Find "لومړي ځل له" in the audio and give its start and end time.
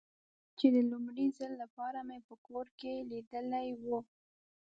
0.91-1.67